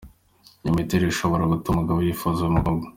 Iyi 0.63 0.75
miterere 0.77 1.09
ishobora 1.11 1.49
gutuma 1.51 1.75
umugabo 1.77 1.99
yifuza 2.01 2.39
umukobwa. 2.43 2.85